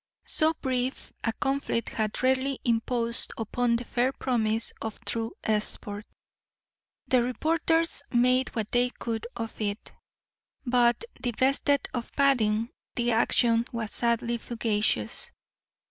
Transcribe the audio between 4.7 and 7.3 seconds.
of true sport. The